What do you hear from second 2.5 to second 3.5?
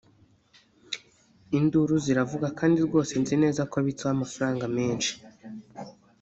kandi rwose nzi